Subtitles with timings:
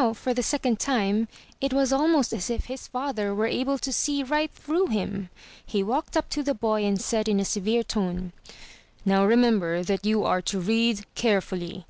[0.00, 1.28] THROUGH FAIRY HALLS the second time,
[1.60, 5.28] it was almost as if his father were able to see right through him.
[5.66, 8.32] He walked up to the boy and said in a severe tone:
[9.04, 11.78] "Now remember that you are to read carefully!